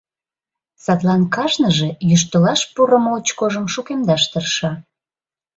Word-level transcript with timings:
Садлан 0.83 1.21
кажныже 1.35 1.89
йӱштылаш 2.09 2.61
пурымо 2.73 3.09
очкожым 3.17 3.65
шукемдаш 3.73 4.23
тырша. 4.31 4.71